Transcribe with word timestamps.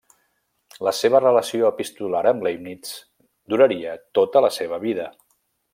La 0.87 0.93
seva 0.99 1.21
relació 1.23 1.69
epistolar 1.77 2.23
amb 2.31 2.47
Leibnitz 2.49 2.97
duraria 3.55 3.95
tota 4.21 4.47
la 4.49 4.55
seva 4.61 4.85
vida. 4.89 5.11